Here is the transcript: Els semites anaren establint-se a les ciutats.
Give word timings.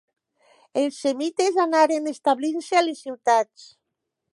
Els 0.83 0.97
semites 1.03 1.61
anaren 1.65 2.13
establint-se 2.15 2.83
a 2.83 2.87
les 2.91 3.07
ciutats. 3.09 3.73